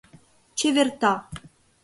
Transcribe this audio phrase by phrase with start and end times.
[0.57, 1.13] чеверта.